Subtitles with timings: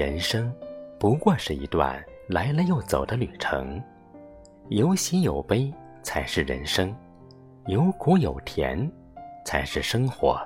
[0.00, 0.50] 人生
[0.98, 3.78] 不过是一段来了又走的旅程，
[4.70, 5.70] 有喜有悲
[6.02, 6.96] 才是人生，
[7.66, 8.90] 有苦有甜
[9.44, 10.40] 才是生活。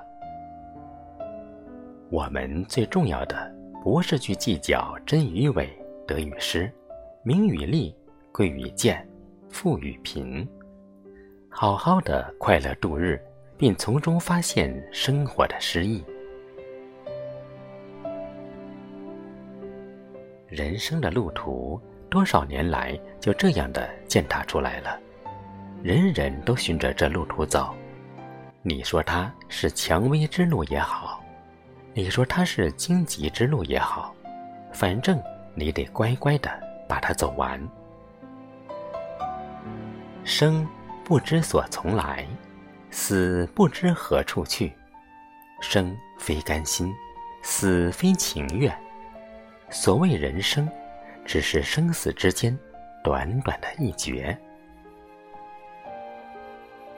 [2.11, 3.49] 我们最重要的
[3.81, 5.69] 不是去计较真与伪、
[6.05, 6.69] 得与失、
[7.23, 7.95] 名与利、
[8.33, 9.07] 贵与贱、
[9.47, 10.45] 富与贫，
[11.47, 13.17] 好好的快乐度日，
[13.57, 16.03] 并从中发现生活的诗意。
[20.47, 24.99] 人生的路途，多少年来就这样的践踏出来了，
[25.81, 27.75] 人人都循着这路途走。
[28.61, 31.23] 你说它是蔷薇之路也好，
[31.93, 34.13] 你说它是荆棘之路也好，
[34.71, 35.19] 反正
[35.55, 36.49] 你得乖乖的
[36.87, 37.59] 把它走完。
[40.23, 40.67] 生
[41.03, 42.25] 不知所从来，
[42.91, 44.71] 死不知何处去。
[45.59, 46.93] 生非甘心，
[47.41, 48.75] 死非情愿。
[49.75, 50.69] 所谓人生，
[51.25, 52.57] 只是生死之间
[53.03, 54.35] 短短的一绝。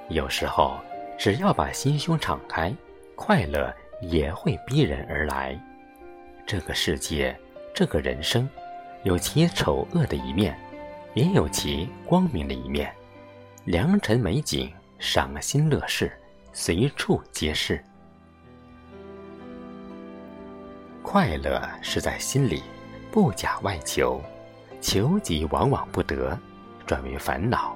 [0.10, 0.80] 有时候，
[1.18, 2.72] 只要把心胸敞开，
[3.16, 5.60] 快乐也会逼人而来。
[6.46, 7.36] 这个世界，
[7.74, 8.48] 这个人生，
[9.02, 10.56] 有其丑恶的一面，
[11.16, 12.94] 也有其光明的一面。
[13.66, 16.12] 良辰美景，赏心乐事，
[16.54, 17.84] 随处皆是。
[21.10, 22.62] 快乐是在心里，
[23.10, 24.22] 不假外求，
[24.82, 26.38] 求己往往不得，
[26.86, 27.74] 转为烦恼。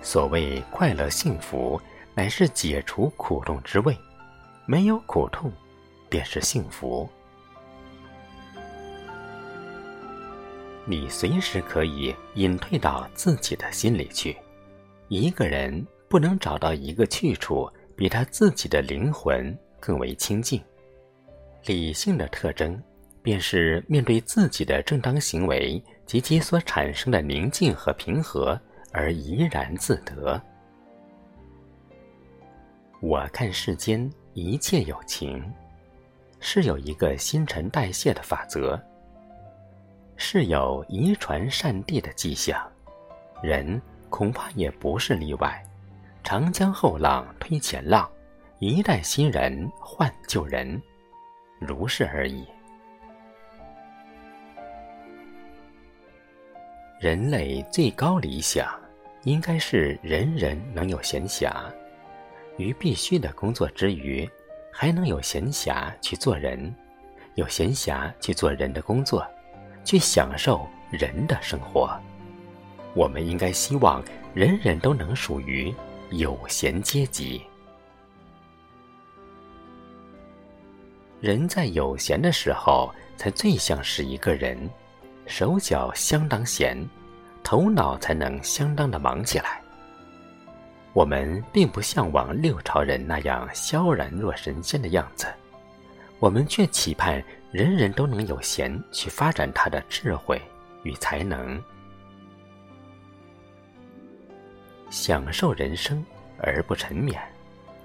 [0.00, 1.78] 所谓快乐幸福，
[2.14, 3.98] 乃是解除苦痛之味，
[4.64, 5.50] 没有苦痛，
[6.08, 7.10] 便是幸福。
[10.84, 14.36] 你随时可以隐退到自己的心里去。
[15.08, 20.62] 一个人不能找到一个去处，比他自己的灵魂更为清净。
[21.66, 22.80] 理性的特征，
[23.22, 28.58] 便是面对自己的正当行为及其所产生的宁静和平和
[28.92, 30.40] 而怡然自得。
[33.00, 35.42] 我看世间一切有情，
[36.38, 38.78] 是有一个新陈代谢的法则，
[40.16, 42.60] 是有遗传善地的迹象，
[43.42, 45.62] 人恐怕也不是例外。
[46.22, 48.06] 长江后浪推前浪，
[48.58, 50.80] 一代新人换旧人。
[51.60, 52.44] 如是而已。
[56.98, 58.66] 人类最高理想，
[59.24, 61.52] 应该是人人能有闲暇，
[62.56, 64.28] 于必须的工作之余，
[64.72, 66.74] 还能有闲暇去做人，
[67.36, 69.26] 有闲暇去做人的工作，
[69.84, 71.90] 去享受人的生活。
[72.94, 74.02] 我们应该希望
[74.34, 75.74] 人人都能属于
[76.10, 77.40] 有闲阶级。
[81.20, 84.58] 人在有闲的时候，才最像是一个人，
[85.26, 86.82] 手脚相当闲，
[87.42, 89.60] 头脑才能相当的忙起来。
[90.94, 95.26] 我们并不向往六朝人那样萧然若神仙的样子，
[96.18, 97.22] 我们却期盼
[97.52, 100.40] 人人都能有闲去发展他的智慧
[100.84, 101.62] 与才能，
[104.88, 106.02] 享受人生
[106.38, 107.18] 而不沉湎，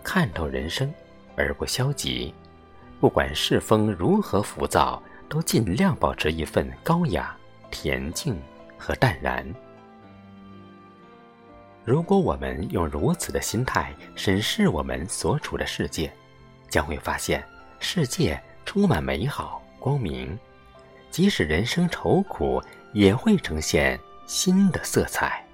[0.04, 0.92] 看透人生
[1.36, 2.34] 而不消极。
[3.00, 7.36] 不管世风如何浮躁，都尽量保持一份高雅、
[7.72, 8.40] 恬静
[8.78, 9.46] 和淡然。
[11.84, 16.12] 如果我们用如此的心态审视我们所处的世界，
[16.68, 17.44] 将会发现
[17.80, 20.36] 世界充满美好、光明，
[21.12, 22.60] 即使人生愁苦，
[22.92, 25.45] 也会呈现新的色彩。